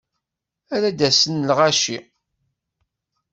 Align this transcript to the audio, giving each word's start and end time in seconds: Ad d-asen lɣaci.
Ad 0.75 0.83
d-asen 0.97 1.37
lɣaci. 1.49 1.97